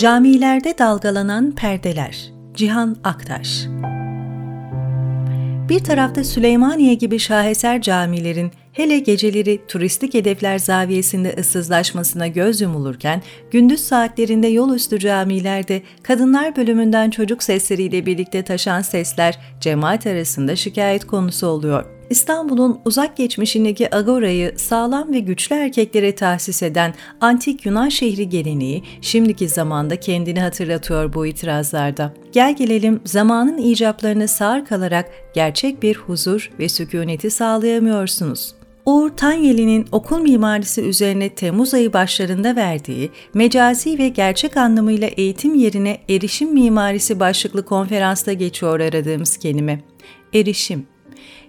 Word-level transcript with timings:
Camilerde 0.00 0.78
dalgalanan 0.78 1.54
perdeler. 1.54 2.32
Cihan 2.54 2.96
Aktaş. 3.04 3.66
Bir 5.68 5.84
tarafta 5.84 6.24
Süleymaniye 6.24 6.94
gibi 6.94 7.18
şaheser 7.18 7.82
camilerin 7.82 8.52
hele 8.78 8.98
geceleri 8.98 9.60
turistik 9.68 10.14
hedefler 10.14 10.58
zaviyesinde 10.58 11.34
ıssızlaşmasına 11.38 12.26
göz 12.26 12.60
yumulurken, 12.60 13.22
gündüz 13.50 13.80
saatlerinde 13.80 14.46
yol 14.46 14.74
üstü 14.74 14.98
camilerde 14.98 15.82
kadınlar 16.02 16.56
bölümünden 16.56 17.10
çocuk 17.10 17.42
sesleriyle 17.42 18.06
birlikte 18.06 18.42
taşan 18.42 18.82
sesler 18.82 19.38
cemaat 19.60 20.06
arasında 20.06 20.56
şikayet 20.56 21.06
konusu 21.06 21.46
oluyor. 21.46 21.84
İstanbul'un 22.10 22.80
uzak 22.84 23.16
geçmişindeki 23.16 23.94
agorayı 23.94 24.52
sağlam 24.56 25.12
ve 25.12 25.18
güçlü 25.18 25.56
erkeklere 25.56 26.14
tahsis 26.14 26.62
eden 26.62 26.94
antik 27.20 27.66
Yunan 27.66 27.88
şehri 27.88 28.28
geleneği 28.28 28.82
şimdiki 29.00 29.48
zamanda 29.48 30.00
kendini 30.00 30.40
hatırlatıyor 30.40 31.14
bu 31.14 31.26
itirazlarda. 31.26 32.14
Gel 32.32 32.56
gelelim 32.56 33.00
zamanın 33.04 33.58
icaplarına 33.58 34.28
sağır 34.28 34.64
kalarak 34.64 35.10
gerçek 35.34 35.82
bir 35.82 35.96
huzur 35.96 36.50
ve 36.58 36.68
sükuneti 36.68 37.30
sağlayamıyorsunuz. 37.30 38.58
Uğur 38.88 39.10
Tanyeli'nin 39.10 39.86
okul 39.92 40.20
mimarisi 40.20 40.82
üzerine 40.82 41.28
Temmuz 41.28 41.74
ayı 41.74 41.92
başlarında 41.92 42.56
verdiği 42.56 43.10
mecazi 43.34 43.98
ve 43.98 44.08
gerçek 44.08 44.56
anlamıyla 44.56 45.08
eğitim 45.08 45.54
yerine 45.54 46.00
erişim 46.08 46.52
mimarisi 46.52 47.20
başlıklı 47.20 47.64
konferansta 47.64 48.32
geçiyor 48.32 48.80
aradığımız 48.80 49.36
kelime. 49.36 49.80
Erişim 50.34 50.86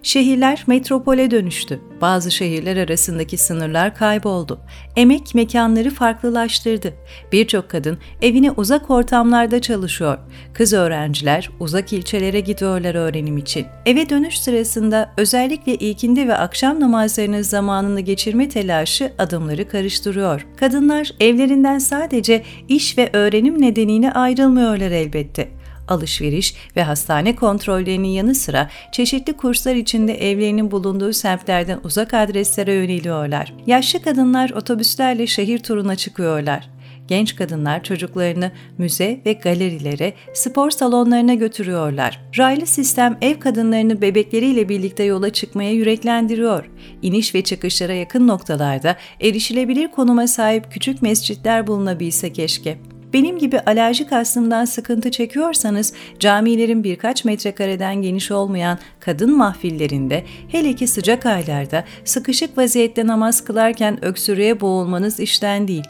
Şehirler 0.02 0.64
metropole 0.66 1.30
dönüştü. 1.30 1.80
Bazı 2.00 2.30
şehirler 2.30 2.76
arasındaki 2.76 3.36
sınırlar 3.36 3.94
kayboldu. 3.94 4.60
Emek 4.96 5.34
mekanları 5.34 5.90
farklılaştırdı. 5.90 6.94
Birçok 7.32 7.68
kadın 7.68 7.98
evine 8.22 8.50
uzak 8.50 8.90
ortamlarda 8.90 9.60
çalışıyor. 9.60 10.18
Kız 10.52 10.72
öğrenciler 10.72 11.50
uzak 11.60 11.92
ilçelere 11.92 12.40
gidiyorlar 12.40 12.94
öğrenim 12.94 13.38
için. 13.38 13.66
Eve 13.86 14.08
dönüş 14.08 14.40
sırasında 14.40 15.12
özellikle 15.16 15.74
ilkindi 15.74 16.28
ve 16.28 16.34
akşam 16.34 16.80
namazlarının 16.80 17.42
zamanını 17.42 18.00
geçirme 18.00 18.48
telaşı 18.48 19.12
adımları 19.18 19.68
karıştırıyor. 19.68 20.46
Kadınlar 20.56 21.10
evlerinden 21.20 21.78
sadece 21.78 22.42
iş 22.68 22.98
ve 22.98 23.10
öğrenim 23.12 23.62
nedeniyle 23.62 24.12
ayrılmıyorlar 24.12 24.90
elbette 24.90 25.59
alışveriş 25.90 26.54
ve 26.76 26.82
hastane 26.82 27.36
kontrollerinin 27.36 28.08
yanı 28.08 28.34
sıra 28.34 28.70
çeşitli 28.92 29.32
kurslar 29.32 29.74
içinde 29.74 30.30
evlerinin 30.30 30.70
bulunduğu 30.70 31.12
semtlerden 31.12 31.80
uzak 31.84 32.14
adreslere 32.14 32.72
yöneliyorlar. 32.74 33.54
Yaşlı 33.66 34.02
kadınlar 34.02 34.50
otobüslerle 34.50 35.26
şehir 35.26 35.58
turuna 35.58 35.96
çıkıyorlar. 35.96 36.70
Genç 37.10 37.36
kadınlar 37.36 37.82
çocuklarını 37.82 38.52
müze 38.78 39.20
ve 39.26 39.32
galerilere, 39.32 40.12
spor 40.34 40.70
salonlarına 40.70 41.34
götürüyorlar. 41.34 42.20
Raylı 42.38 42.66
sistem 42.66 43.18
ev 43.20 43.38
kadınlarını 43.38 44.02
bebekleriyle 44.02 44.68
birlikte 44.68 45.04
yola 45.04 45.30
çıkmaya 45.30 45.72
yüreklendiriyor. 45.72 46.70
İniş 47.02 47.34
ve 47.34 47.42
çıkışlara 47.42 47.94
yakın 47.94 48.28
noktalarda 48.28 48.96
erişilebilir 49.20 49.88
konuma 49.90 50.26
sahip 50.26 50.72
küçük 50.72 51.02
mescitler 51.02 51.66
bulunabilse 51.66 52.32
keşke. 52.32 52.78
Benim 53.12 53.38
gibi 53.38 53.60
alerjik 53.60 54.12
astımdan 54.12 54.64
sıkıntı 54.64 55.10
çekiyorsanız 55.10 55.92
camilerin 56.18 56.84
birkaç 56.84 57.24
metrekareden 57.24 58.02
geniş 58.02 58.30
olmayan 58.30 58.78
kadın 59.00 59.36
mahfillerinde 59.36 60.24
hele 60.48 60.74
ki 60.74 60.86
sıcak 60.86 61.26
aylarda 61.26 61.84
sıkışık 62.04 62.58
vaziyette 62.58 63.06
namaz 63.06 63.44
kılarken 63.44 64.04
öksürüğe 64.04 64.60
boğulmanız 64.60 65.20
işten 65.20 65.68
değil. 65.68 65.84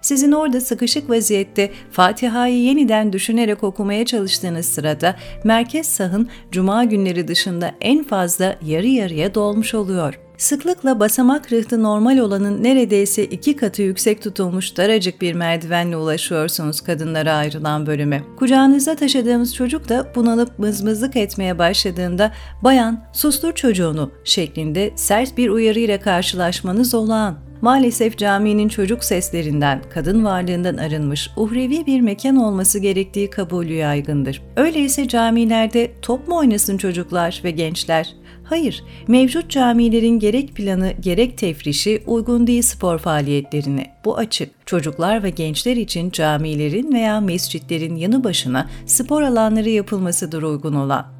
Sizin 0.00 0.32
orada 0.32 0.60
sıkışık 0.60 1.10
vaziyette 1.10 1.70
Fatiha'yı 1.90 2.62
yeniden 2.62 3.12
düşünerek 3.12 3.64
okumaya 3.64 4.06
çalıştığınız 4.06 4.66
sırada 4.66 5.16
merkez 5.44 5.86
sahın 5.86 6.28
cuma 6.52 6.84
günleri 6.84 7.28
dışında 7.28 7.72
en 7.80 8.04
fazla 8.04 8.56
yarı 8.66 8.86
yarıya 8.86 9.34
dolmuş 9.34 9.74
oluyor. 9.74 10.25
Sıklıkla 10.38 11.00
basamak 11.00 11.52
rıhtı 11.52 11.82
normal 11.82 12.18
olanın 12.18 12.62
neredeyse 12.62 13.24
iki 13.24 13.56
katı 13.56 13.82
yüksek 13.82 14.22
tutulmuş 14.22 14.76
daracık 14.76 15.20
bir 15.20 15.34
merdivenle 15.34 15.96
ulaşıyorsunuz 15.96 16.80
kadınlara 16.80 17.32
ayrılan 17.32 17.86
bölüme. 17.86 18.22
Kucağınızda 18.38 18.96
taşıdığımız 18.96 19.54
çocuk 19.54 19.88
da 19.88 20.12
bunalıp 20.14 20.58
mızmızlık 20.58 21.16
etmeye 21.16 21.58
başladığında 21.58 22.32
bayan 22.62 23.04
sustur 23.12 23.52
çocuğunu 23.52 24.10
şeklinde 24.24 24.90
sert 24.96 25.36
bir 25.36 25.48
uyarıyla 25.48 26.00
karşılaşmanız 26.00 26.94
olağan. 26.94 27.38
Maalesef 27.60 28.18
caminin 28.18 28.68
çocuk 28.68 29.04
seslerinden, 29.04 29.82
kadın 29.90 30.24
varlığından 30.24 30.76
arınmış 30.76 31.30
uhrevi 31.36 31.86
bir 31.86 32.00
mekan 32.00 32.36
olması 32.36 32.78
gerektiği 32.78 33.30
kabulü 33.30 33.72
yaygındır. 33.72 34.42
Öyleyse 34.56 35.08
camilerde 35.08 35.92
top 36.02 36.28
mu 36.28 36.36
oynasın 36.36 36.78
çocuklar 36.78 37.40
ve 37.44 37.50
gençler? 37.50 38.14
Hayır, 38.48 38.84
mevcut 39.08 39.50
camilerin 39.50 40.18
gerek 40.18 40.54
planı 40.54 40.92
gerek 41.00 41.38
tefrişi 41.38 42.02
uygun 42.06 42.46
değil 42.46 42.62
spor 42.62 42.98
faaliyetlerine. 42.98 43.92
Bu 44.04 44.16
açık. 44.16 44.66
Çocuklar 44.66 45.22
ve 45.22 45.30
gençler 45.30 45.76
için 45.76 46.10
camilerin 46.10 46.92
veya 46.92 47.20
mescitlerin 47.20 47.96
yanı 47.96 48.24
başına 48.24 48.70
spor 48.86 49.22
alanları 49.22 49.70
yapılmasıdır 49.70 50.42
uygun 50.42 50.74
olan. 50.74 51.15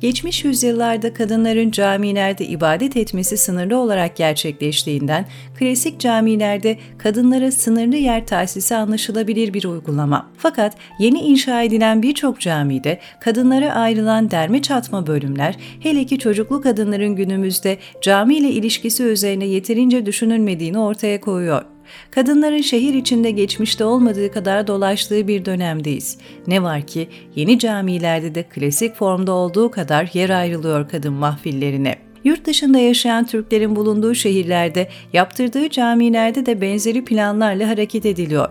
Geçmiş 0.00 0.44
yüzyıllarda 0.44 1.14
kadınların 1.14 1.70
camilerde 1.70 2.46
ibadet 2.46 2.96
etmesi 2.96 3.36
sınırlı 3.36 3.78
olarak 3.78 4.16
gerçekleştiğinden 4.16 5.26
klasik 5.58 6.00
camilerde 6.00 6.78
kadınlara 6.98 7.52
sınırlı 7.52 7.96
yer 7.96 8.26
tahsisi 8.26 8.76
anlaşılabilir 8.76 9.54
bir 9.54 9.64
uygulama. 9.64 10.30
Fakat 10.36 10.76
yeni 10.98 11.18
inşa 11.18 11.62
edilen 11.62 12.02
birçok 12.02 12.40
camide 12.40 13.00
kadınlara 13.20 13.72
ayrılan 13.72 14.30
derme 14.30 14.62
çatma 14.62 15.06
bölümler 15.06 15.56
hele 15.80 16.06
ki 16.06 16.18
çocuklu 16.18 16.60
kadınların 16.60 17.16
günümüzde 17.16 17.78
cami 18.00 18.36
ile 18.36 18.50
ilişkisi 18.50 19.02
üzerine 19.02 19.46
yeterince 19.46 20.06
düşünülmediğini 20.06 20.78
ortaya 20.78 21.20
koyuyor. 21.20 21.75
Kadınların 22.10 22.60
şehir 22.60 22.94
içinde 22.94 23.30
geçmişte 23.30 23.84
olmadığı 23.84 24.32
kadar 24.32 24.66
dolaştığı 24.66 25.28
bir 25.28 25.44
dönemdeyiz. 25.44 26.18
Ne 26.46 26.62
var 26.62 26.82
ki 26.82 27.08
yeni 27.36 27.58
camilerde 27.58 28.34
de 28.34 28.42
klasik 28.42 28.94
formda 28.94 29.32
olduğu 29.32 29.70
kadar 29.70 30.10
yer 30.14 30.30
ayrılıyor 30.30 30.88
kadın 30.88 31.12
mahfillerine. 31.12 32.06
Yurt 32.26 32.46
dışında 32.46 32.78
yaşayan 32.78 33.26
Türklerin 33.26 33.76
bulunduğu 33.76 34.14
şehirlerde 34.14 34.88
yaptırdığı 35.12 35.70
camilerde 35.70 36.46
de 36.46 36.60
benzeri 36.60 37.04
planlarla 37.04 37.68
hareket 37.68 38.06
ediliyor. 38.06 38.48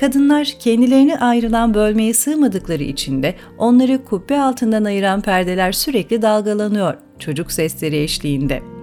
Kadınlar 0.00 0.56
kendilerini 0.60 1.18
ayrılan 1.18 1.74
bölmeye 1.74 2.14
sığmadıkları 2.14 2.82
için 2.82 3.22
de 3.22 3.34
onları 3.58 4.04
kubbe 4.04 4.40
altından 4.40 4.84
ayıran 4.84 5.20
perdeler 5.20 5.72
sürekli 5.72 6.22
dalgalanıyor 6.22 6.94
çocuk 7.18 7.52
sesleri 7.52 7.96
eşliğinde. 7.96 8.77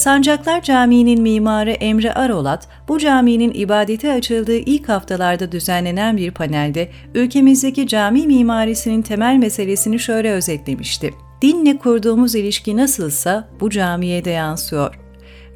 Sancaklar 0.00 0.62
Camii'nin 0.62 1.22
mimarı 1.22 1.70
Emre 1.70 2.12
Arolat, 2.12 2.68
bu 2.88 2.98
caminin 2.98 3.52
ibadete 3.54 4.12
açıldığı 4.12 4.56
ilk 4.56 4.88
haftalarda 4.88 5.52
düzenlenen 5.52 6.16
bir 6.16 6.30
panelde 6.30 6.90
ülkemizdeki 7.14 7.86
cami 7.86 8.26
mimarisinin 8.26 9.02
temel 9.02 9.36
meselesini 9.36 9.98
şöyle 9.98 10.30
özetlemişti. 10.30 11.14
Dinle 11.42 11.78
kurduğumuz 11.78 12.34
ilişki 12.34 12.76
nasılsa 12.76 13.48
bu 13.60 13.70
camiye 13.70 14.24
de 14.24 14.30
yansıyor. 14.30 15.00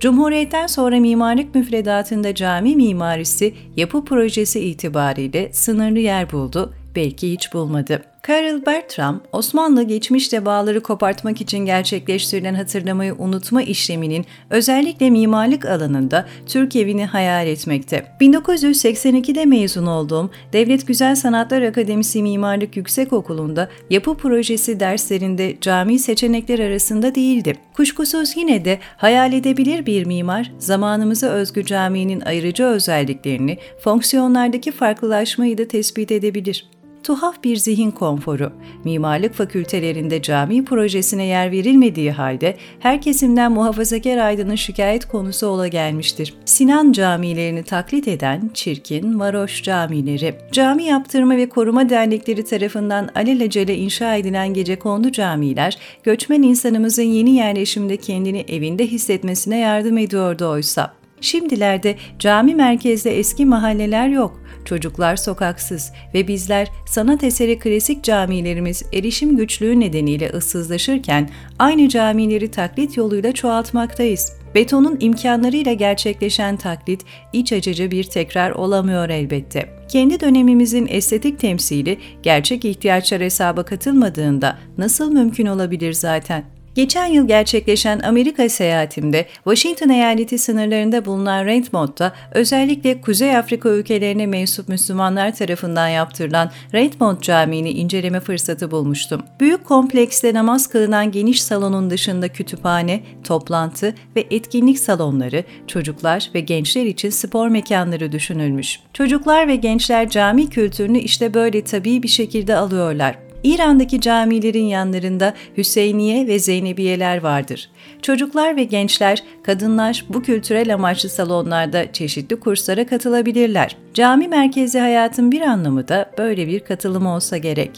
Cumhuriyetten 0.00 0.66
sonra 0.66 1.00
mimarlık 1.00 1.54
müfredatında 1.54 2.34
cami 2.34 2.76
mimarisi 2.76 3.54
yapı 3.76 4.04
projesi 4.04 4.60
itibariyle 4.60 5.52
sınırlı 5.52 5.98
yer 5.98 6.32
buldu, 6.32 6.74
belki 6.96 7.32
hiç 7.32 7.52
bulmadı. 7.52 8.13
Karl 8.26 8.66
Bertram, 8.66 9.20
Osmanlı 9.32 9.82
geçmişte 9.82 10.44
bağları 10.44 10.82
kopartmak 10.82 11.40
için 11.40 11.58
gerçekleştirilen 11.58 12.54
hatırlamayı 12.54 13.14
unutma 13.18 13.62
işleminin 13.62 14.26
özellikle 14.50 15.10
mimarlık 15.10 15.64
alanında 15.64 16.26
Türk 16.46 16.76
evini 16.76 17.06
hayal 17.06 17.46
etmekte. 17.46 18.06
1982'de 18.20 19.44
mezun 19.44 19.86
olduğum 19.86 20.30
Devlet 20.52 20.86
Güzel 20.86 21.16
Sanatlar 21.16 21.62
Akademisi 21.62 22.22
Mimarlık 22.22 22.76
Yüksekokulu'nda 22.76 23.68
yapı 23.90 24.16
projesi 24.16 24.80
derslerinde 24.80 25.56
cami 25.60 25.98
seçenekler 25.98 26.58
arasında 26.58 27.14
değildi. 27.14 27.56
Kuşkusuz 27.74 28.36
yine 28.36 28.64
de 28.64 28.78
hayal 28.96 29.32
edebilir 29.32 29.86
bir 29.86 30.06
mimar, 30.06 30.52
zamanımıza 30.58 31.26
özgü 31.26 31.64
caminin 31.64 32.20
ayırıcı 32.20 32.64
özelliklerini, 32.64 33.58
fonksiyonlardaki 33.80 34.72
farklılaşmayı 34.72 35.58
da 35.58 35.68
tespit 35.68 36.12
edebilir 36.12 36.73
tuhaf 37.04 37.44
bir 37.44 37.56
zihin 37.56 37.90
konforu. 37.90 38.52
Mimarlık 38.84 39.34
fakültelerinde 39.34 40.22
cami 40.22 40.64
projesine 40.64 41.24
yer 41.24 41.50
verilmediği 41.50 42.12
halde 42.12 42.56
her 42.80 43.02
kesimden 43.02 43.52
muhafazakar 43.52 44.16
aydının 44.16 44.54
şikayet 44.54 45.04
konusu 45.04 45.46
ola 45.46 45.68
gelmiştir. 45.68 46.34
Sinan 46.44 46.92
camilerini 46.92 47.62
taklit 47.62 48.08
eden 48.08 48.50
çirkin, 48.54 49.20
varoş 49.20 49.62
camileri. 49.62 50.34
Cami 50.52 50.84
yaptırma 50.84 51.36
ve 51.36 51.48
koruma 51.48 51.88
dernekleri 51.88 52.44
tarafından 52.44 53.08
alelacele 53.14 53.76
inşa 53.76 54.14
edilen 54.16 54.54
gece 54.54 54.78
kondu 54.78 55.12
camiler, 55.12 55.78
göçmen 56.02 56.42
insanımızın 56.42 57.02
yeni 57.02 57.34
yerleşimde 57.34 57.96
kendini 57.96 58.44
evinde 58.48 58.86
hissetmesine 58.86 59.58
yardım 59.58 59.98
ediyordu 59.98 60.48
oysa. 60.48 60.94
Şimdilerde 61.20 61.96
cami 62.18 62.54
merkezde 62.54 63.18
eski 63.18 63.46
mahalleler 63.46 64.08
yok. 64.08 64.43
Çocuklar 64.64 65.16
sokaksız 65.16 65.92
ve 66.14 66.28
bizler 66.28 66.68
sanat 66.86 67.24
eseri 67.24 67.58
klasik 67.58 68.04
camilerimiz 68.04 68.82
erişim 68.92 69.36
güçlüğü 69.36 69.80
nedeniyle 69.80 70.30
ıssızlaşırken 70.30 71.30
aynı 71.58 71.88
camileri 71.88 72.50
taklit 72.50 72.96
yoluyla 72.96 73.32
çoğaltmaktayız. 73.32 74.32
Betonun 74.54 74.96
imkanlarıyla 75.00 75.72
gerçekleşen 75.72 76.56
taklit 76.56 77.04
iç 77.32 77.52
açıcı 77.52 77.90
bir 77.90 78.04
tekrar 78.04 78.50
olamıyor 78.50 79.08
elbette. 79.08 79.68
Kendi 79.88 80.20
dönemimizin 80.20 80.86
estetik 80.90 81.38
temsili 81.38 81.98
gerçek 82.22 82.64
ihtiyaçlar 82.64 83.20
hesaba 83.20 83.62
katılmadığında 83.64 84.58
nasıl 84.78 85.12
mümkün 85.12 85.46
olabilir 85.46 85.92
zaten? 85.92 86.44
Geçen 86.74 87.06
yıl 87.06 87.28
gerçekleşen 87.28 88.00
Amerika 88.00 88.48
seyahatimde 88.48 89.26
Washington 89.44 89.88
eyaleti 89.88 90.38
sınırlarında 90.38 91.04
bulunan 91.04 91.46
Redmond'da 91.46 92.12
özellikle 92.32 93.00
Kuzey 93.00 93.36
Afrika 93.36 93.68
ülkelerine 93.68 94.26
mensup 94.26 94.68
Müslümanlar 94.68 95.34
tarafından 95.34 95.88
yaptırılan 95.88 96.50
Redmond 96.74 97.20
Camii'ni 97.20 97.70
inceleme 97.70 98.20
fırsatı 98.20 98.70
bulmuştum. 98.70 99.22
Büyük 99.40 99.64
komplekste 99.64 100.34
namaz 100.34 100.66
kılınan 100.66 101.12
geniş 101.12 101.42
salonun 101.42 101.90
dışında 101.90 102.28
kütüphane, 102.28 103.00
toplantı 103.24 103.94
ve 104.16 104.26
etkinlik 104.30 104.78
salonları, 104.78 105.44
çocuklar 105.66 106.30
ve 106.34 106.40
gençler 106.40 106.84
için 106.84 107.10
spor 107.10 107.48
mekanları 107.48 108.12
düşünülmüş. 108.12 108.80
Çocuklar 108.92 109.48
ve 109.48 109.56
gençler 109.56 110.10
cami 110.10 110.48
kültürünü 110.48 110.98
işte 110.98 111.34
böyle 111.34 111.64
tabii 111.64 112.02
bir 112.02 112.08
şekilde 112.08 112.56
alıyorlar. 112.56 113.23
İran'daki 113.44 114.00
camilerin 114.00 114.64
yanlarında 114.64 115.34
Hüseyniye 115.56 116.26
ve 116.26 116.38
Zeynebiyeler 116.38 117.22
vardır. 117.22 117.70
Çocuklar 118.02 118.56
ve 118.56 118.64
gençler, 118.64 119.22
kadınlar 119.42 120.04
bu 120.08 120.22
kültürel 120.22 120.74
amaçlı 120.74 121.08
salonlarda 121.08 121.92
çeşitli 121.92 122.40
kurslara 122.40 122.86
katılabilirler. 122.86 123.76
Cami 123.94 124.28
merkezi 124.28 124.78
hayatın 124.78 125.32
bir 125.32 125.40
anlamı 125.40 125.88
da 125.88 126.10
böyle 126.18 126.48
bir 126.48 126.60
katılım 126.60 127.06
olsa 127.06 127.36
gerek. 127.36 127.70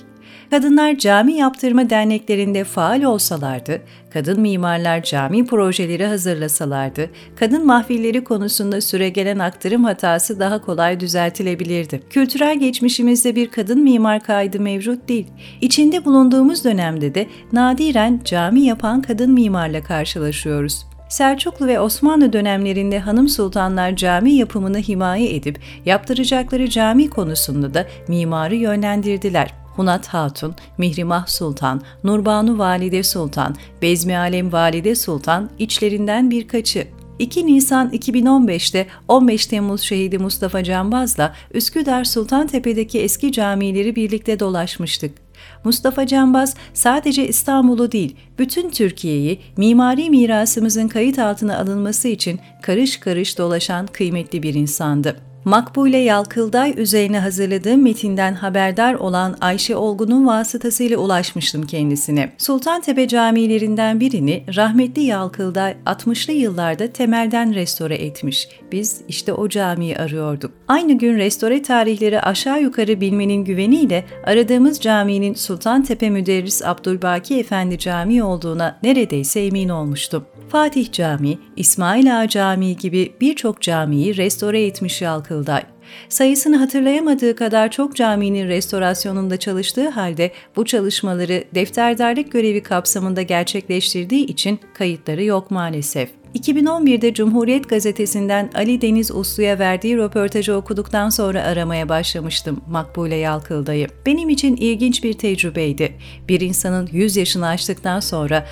Kadınlar 0.50 0.98
cami 0.98 1.34
yaptırma 1.34 1.90
derneklerinde 1.90 2.64
faal 2.64 3.02
olsalardı, 3.02 3.80
kadın 4.12 4.40
mimarlar 4.40 5.02
cami 5.02 5.46
projeleri 5.46 6.06
hazırlasalardı, 6.06 7.10
kadın 7.36 7.66
mahfilleri 7.66 8.24
konusunda 8.24 8.80
süregelen 8.80 9.38
aktarım 9.38 9.84
hatası 9.84 10.40
daha 10.40 10.62
kolay 10.62 11.00
düzeltilebilirdi. 11.00 12.02
Kültürel 12.10 12.58
geçmişimizde 12.58 13.36
bir 13.36 13.50
kadın 13.50 13.82
mimar 13.82 14.22
kaydı 14.22 14.60
mevcut 14.60 15.08
değil. 15.08 15.26
İçinde 15.60 16.04
bulunduğumuz 16.04 16.64
dönemde 16.64 17.14
de 17.14 17.26
nadiren 17.52 18.20
cami 18.24 18.60
yapan 18.60 19.02
kadın 19.02 19.32
mimarla 19.32 19.82
karşılaşıyoruz. 19.82 20.86
Selçuklu 21.08 21.66
ve 21.66 21.80
Osmanlı 21.80 22.32
dönemlerinde 22.32 22.98
hanım 22.98 23.28
sultanlar 23.28 23.96
cami 23.96 24.32
yapımını 24.32 24.78
himaye 24.78 25.34
edip 25.34 25.58
yaptıracakları 25.84 26.70
cami 26.70 27.10
konusunda 27.10 27.74
da 27.74 27.86
mimarı 28.08 28.54
yönlendirdiler. 28.54 29.65
Hunat 29.76 30.06
Hatun, 30.06 30.54
Mihrimah 30.78 31.26
Sultan, 31.26 31.80
Nurbanu 32.04 32.58
Valide 32.58 33.02
Sultan, 33.02 33.56
Bezmi 33.82 34.18
Alem 34.18 34.52
Valide 34.52 34.94
Sultan 34.94 35.50
içlerinden 35.58 36.30
birkaçı. 36.30 36.86
2 37.18 37.46
Nisan 37.46 37.90
2015'te 37.90 38.86
15 39.08 39.46
Temmuz 39.46 39.80
şehidi 39.80 40.18
Mustafa 40.18 40.64
Canbaz'la 40.64 41.34
Üsküdar 41.54 42.04
Sultantepe'deki 42.04 43.00
eski 43.00 43.32
camileri 43.32 43.96
birlikte 43.96 44.40
dolaşmıştık. 44.40 45.26
Mustafa 45.64 46.06
Canbaz 46.06 46.54
sadece 46.74 47.28
İstanbul'u 47.28 47.92
değil, 47.92 48.16
bütün 48.38 48.70
Türkiye'yi 48.70 49.40
mimari 49.56 50.10
mirasımızın 50.10 50.88
kayıt 50.88 51.18
altına 51.18 51.58
alınması 51.58 52.08
için 52.08 52.40
karış 52.62 53.00
karış 53.00 53.38
dolaşan 53.38 53.86
kıymetli 53.86 54.42
bir 54.42 54.54
insandı. 54.54 55.16
Makbule 55.46 55.98
Yalkılday 55.98 56.74
üzerine 56.76 57.18
hazırladığım 57.18 57.82
metinden 57.82 58.34
haberdar 58.34 58.94
olan 58.94 59.36
Ayşe 59.40 59.76
Olgun'un 59.76 60.26
vasıtasıyla 60.26 60.98
ulaşmıştım 60.98 61.66
kendisine. 61.66 62.32
Sultantepe 62.38 63.08
camilerinden 63.08 64.00
birini 64.00 64.44
rahmetli 64.56 65.02
Yalkılday 65.02 65.76
60'lı 65.86 66.32
yıllarda 66.32 66.92
temelden 66.92 67.54
restore 67.54 67.94
etmiş. 67.94 68.48
Biz 68.72 69.00
işte 69.08 69.32
o 69.32 69.48
camiyi 69.48 69.98
arıyorduk. 69.98 70.52
Aynı 70.68 70.92
gün 70.92 71.16
restore 71.16 71.62
tarihleri 71.62 72.20
aşağı 72.20 72.62
yukarı 72.62 73.00
bilmenin 73.00 73.44
güveniyle 73.44 74.04
aradığımız 74.24 74.80
caminin 74.80 75.34
Sultantepe 75.34 76.10
Müderris 76.10 76.62
Abdülbaki 76.62 77.38
Efendi 77.38 77.78
Camii 77.78 78.22
olduğuna 78.22 78.78
neredeyse 78.82 79.40
emin 79.40 79.68
olmuştum. 79.68 80.26
Fatih 80.48 80.92
Camii, 80.92 81.38
İsmail 81.56 82.20
Ağa 82.20 82.28
Camii 82.28 82.76
gibi 82.76 83.12
birçok 83.20 83.62
camiyi 83.62 84.16
restore 84.16 84.66
etmiş 84.66 85.02
Yalkılday. 85.02 85.62
Sayısını 86.08 86.56
hatırlayamadığı 86.56 87.36
kadar 87.36 87.70
çok 87.70 87.96
caminin 87.96 88.48
restorasyonunda 88.48 89.36
çalıştığı 89.36 89.88
halde 89.88 90.32
bu 90.56 90.64
çalışmaları 90.64 91.44
defterdarlık 91.54 92.32
görevi 92.32 92.62
kapsamında 92.62 93.22
gerçekleştirdiği 93.22 94.26
için 94.26 94.60
kayıtları 94.74 95.24
yok 95.24 95.50
maalesef. 95.50 96.10
2011'de 96.36 97.14
Cumhuriyet 97.14 97.68
Gazetesi'nden 97.68 98.50
Ali 98.54 98.80
Deniz 98.80 99.10
Uslu'ya 99.10 99.58
verdiği 99.58 99.96
röportajı 99.96 100.54
okuduktan 100.54 101.10
sonra 101.10 101.42
aramaya 101.42 101.88
başlamıştım 101.88 102.60
Makbule 102.68 103.16
Yalkıldayı. 103.16 103.88
Benim 104.06 104.28
için 104.28 104.56
ilginç 104.56 105.04
bir 105.04 105.12
tecrübeydi. 105.12 105.92
Bir 106.28 106.40
insanın 106.40 106.88
100 106.92 107.16
yaşını 107.16 107.46
aştıktan 107.46 108.00
sonra 108.00 108.46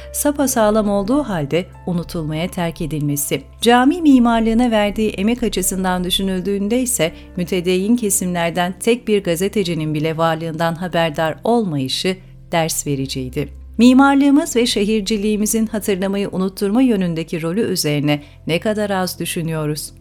sağlam 0.46 0.88
olduğu 0.88 1.22
halde 1.22 1.66
unutulmaya 1.86 2.48
terk 2.48 2.81
edilmesi. 2.81 3.42
Cami 3.60 4.02
mimarlığına 4.02 4.70
verdiği 4.70 5.10
emek 5.10 5.42
açısından 5.42 6.04
düşünüldüğünde 6.04 6.82
ise 6.82 7.12
mütedeyyin 7.36 7.96
kesimlerden 7.96 8.75
tek 8.78 9.08
bir 9.08 9.25
gazetecinin 9.25 9.94
bile 9.94 10.16
varlığından 10.16 10.75
haberdar 10.75 11.36
olmayışı 11.44 12.16
ders 12.52 12.86
vericiydi. 12.86 13.63
Mimarlığımız 13.79 14.56
ve 14.56 14.67
şehirciliğimizin 14.67 15.67
hatırlamayı 15.67 16.29
unutturma 16.29 16.82
yönündeki 16.82 17.43
rolü 17.43 17.61
üzerine 17.61 18.23
ne 18.47 18.61
kadar 18.61 18.91
az 18.91 19.21
düşünüyoruz. 19.21 19.93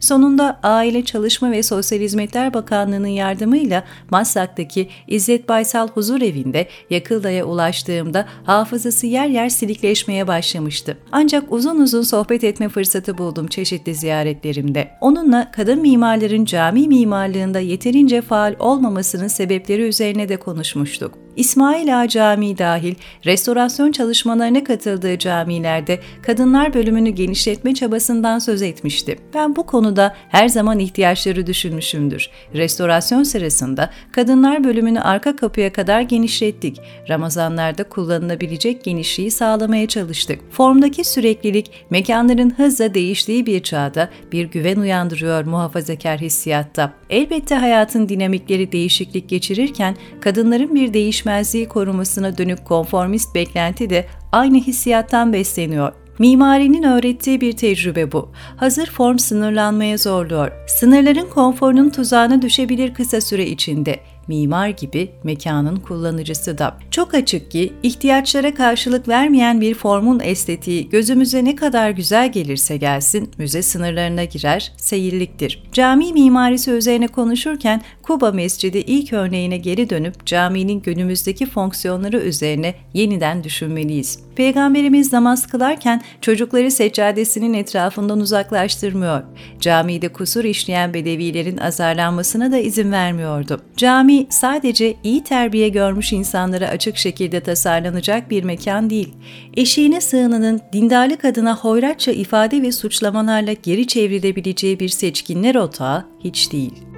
Sonunda 0.00 0.60
Aile 0.62 1.04
Çalışma 1.04 1.50
ve 1.50 1.62
Sosyal 1.62 2.00
Hizmetler 2.00 2.54
Bakanlığı'nın 2.54 3.06
yardımıyla 3.06 3.84
Maslak'taki 4.10 4.88
İzzet 5.08 5.48
Baysal 5.48 5.88
Huzur 5.88 6.22
Evi'nde 6.22 6.68
Yakılda'ya 6.90 7.44
ulaştığımda 7.44 8.26
hafızası 8.44 9.06
yer 9.06 9.26
yer 9.26 9.48
silikleşmeye 9.48 10.26
başlamıştı. 10.26 10.98
Ancak 11.12 11.52
uzun 11.52 11.80
uzun 11.80 12.02
sohbet 12.02 12.44
etme 12.44 12.68
fırsatı 12.68 13.18
buldum 13.18 13.46
çeşitli 13.46 13.94
ziyaretlerimde. 13.94 14.90
Onunla 15.00 15.50
kadın 15.52 15.80
mimarların 15.80 16.44
cami 16.44 16.88
mimarlığında 16.88 17.60
yeterince 17.60 18.22
faal 18.22 18.54
olmamasının 18.58 19.28
sebepleri 19.28 19.82
üzerine 19.82 20.28
de 20.28 20.36
konuşmuştuk. 20.36 21.18
İsmail 21.36 22.00
Ağa 22.00 22.08
Camii 22.08 22.58
dahil 22.58 22.94
restorasyon 23.24 23.92
çalışmalarına 23.92 24.64
katıldığı 24.64 25.18
camilerde 25.18 26.00
kadınlar 26.22 26.74
bölümünü 26.74 27.10
genişletme 27.10 27.74
çabasından 27.74 28.38
söz 28.38 28.62
etmişti. 28.62 29.18
Ben 29.34 29.56
bu 29.60 29.66
konuda 29.66 30.14
her 30.28 30.48
zaman 30.48 30.78
ihtiyaçları 30.78 31.46
düşünmüşümdür. 31.46 32.30
Restorasyon 32.54 33.22
sırasında 33.22 33.90
kadınlar 34.12 34.64
bölümünü 34.64 35.00
arka 35.00 35.36
kapıya 35.36 35.72
kadar 35.72 36.00
genişlettik. 36.00 36.80
Ramazanlarda 37.08 37.84
kullanılabilecek 37.84 38.84
genişliği 38.84 39.30
sağlamaya 39.30 39.86
çalıştık. 39.86 40.40
Formdaki 40.50 41.04
süreklilik 41.04 41.70
mekanların 41.90 42.50
hızla 42.50 42.94
değiştiği 42.94 43.46
bir 43.46 43.62
çağda 43.62 44.08
bir 44.32 44.44
güven 44.44 44.76
uyandırıyor 44.76 45.44
muhafazakar 45.44 46.20
hissiyatta. 46.20 46.92
Elbette 47.10 47.54
hayatın 47.54 48.08
dinamikleri 48.08 48.72
değişiklik 48.72 49.28
geçirirken 49.28 49.96
kadınların 50.20 50.74
bir 50.74 50.94
değişmezliği 50.94 51.68
korumasına 51.68 52.38
dönük 52.38 52.64
konformist 52.64 53.34
beklenti 53.34 53.90
de 53.90 54.06
aynı 54.32 54.56
hissiyattan 54.56 55.32
besleniyor. 55.32 55.92
Mimarinin 56.20 56.82
öğrettiği 56.82 57.40
bir 57.40 57.52
tecrübe 57.52 58.12
bu. 58.12 58.28
Hazır 58.56 58.86
form 58.86 59.18
sınırlanmaya 59.18 59.96
zorluyor. 59.96 60.52
Sınırların 60.66 61.28
konforunun 61.28 61.90
tuzağına 61.90 62.42
düşebilir 62.42 62.94
kısa 62.94 63.20
süre 63.20 63.46
içinde 63.46 64.00
mimar 64.28 64.68
gibi 64.68 65.10
mekanın 65.24 65.76
kullanıcısı 65.76 66.58
da. 66.58 66.78
Çok 66.90 67.14
açık 67.14 67.50
ki 67.50 67.72
ihtiyaçlara 67.82 68.54
karşılık 68.54 69.08
vermeyen 69.08 69.60
bir 69.60 69.74
formun 69.74 70.20
estetiği 70.20 70.88
gözümüze 70.88 71.44
ne 71.44 71.56
kadar 71.56 71.90
güzel 71.90 72.32
gelirse 72.32 72.76
gelsin 72.76 73.30
müze 73.38 73.62
sınırlarına 73.62 74.24
girer, 74.24 74.72
seyirliktir. 74.76 75.62
Cami 75.72 76.12
mimarisi 76.12 76.70
üzerine 76.70 77.08
konuşurken 77.08 77.82
Kuba 78.02 78.32
Mescidi 78.32 78.78
ilk 78.78 79.12
örneğine 79.12 79.56
geri 79.56 79.90
dönüp 79.90 80.26
caminin 80.26 80.80
günümüzdeki 80.80 81.46
fonksiyonları 81.46 82.18
üzerine 82.18 82.74
yeniden 82.94 83.44
düşünmeliyiz. 83.44 84.18
Peygamberimiz 84.40 85.12
namaz 85.12 85.46
kılarken 85.46 86.02
çocukları 86.20 86.70
seccadesinin 86.70 87.54
etrafından 87.54 88.20
uzaklaştırmıyor. 88.20 89.22
Camide 89.60 90.08
kusur 90.08 90.44
işleyen 90.44 90.94
bedevilerin 90.94 91.56
azarlanmasına 91.56 92.52
da 92.52 92.58
izin 92.58 92.92
vermiyordu. 92.92 93.60
Cami 93.76 94.26
sadece 94.30 94.94
iyi 95.04 95.24
terbiye 95.24 95.68
görmüş 95.68 96.12
insanlara 96.12 96.68
açık 96.68 96.96
şekilde 96.96 97.40
tasarlanacak 97.40 98.30
bir 98.30 98.44
mekan 98.44 98.90
değil. 98.90 99.14
Eşiğine 99.56 100.00
sığınanın 100.00 100.60
dindarlık 100.72 101.24
adına 101.24 101.56
hoyratça 101.56 102.12
ifade 102.12 102.62
ve 102.62 102.72
suçlamalarla 102.72 103.52
geri 103.52 103.86
çevrilebileceği 103.86 104.80
bir 104.80 104.88
seçkinler 104.88 105.54
otağı 105.54 106.04
hiç 106.24 106.52
değil. 106.52 106.89